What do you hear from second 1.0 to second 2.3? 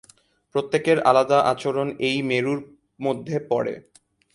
আলাদা আচরণ এই